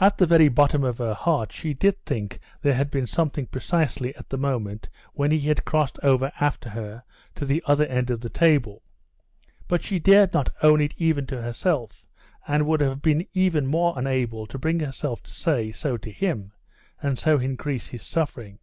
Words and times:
At 0.00 0.18
the 0.18 0.26
very 0.26 0.48
bottom 0.48 0.82
of 0.82 0.98
her 0.98 1.14
heart 1.14 1.52
she 1.52 1.74
did 1.74 2.04
think 2.04 2.40
there 2.60 2.74
had 2.74 2.90
been 2.90 3.06
something 3.06 3.46
precisely 3.46 4.12
at 4.16 4.28
the 4.28 4.36
moment 4.36 4.88
when 5.12 5.30
he 5.30 5.38
had 5.46 5.64
crossed 5.64 5.96
over 6.02 6.32
after 6.40 6.70
her 6.70 7.04
to 7.36 7.44
the 7.46 7.62
other 7.64 7.86
end 7.86 8.10
of 8.10 8.20
the 8.20 8.28
table; 8.28 8.82
but 9.68 9.80
she 9.80 10.00
dared 10.00 10.32
not 10.32 10.50
own 10.64 10.80
it 10.80 10.92
even 10.96 11.24
to 11.26 11.40
herself, 11.40 12.04
and 12.48 12.66
would 12.66 12.80
have 12.80 13.00
been 13.00 13.28
even 13.32 13.68
more 13.68 13.96
unable 13.96 14.44
to 14.44 14.58
bring 14.58 14.80
herself 14.80 15.22
to 15.22 15.30
say 15.30 15.70
so 15.70 15.96
to 15.98 16.10
him, 16.10 16.50
and 17.00 17.16
so 17.16 17.38
increase 17.38 17.86
his 17.86 18.02
suffering. 18.02 18.58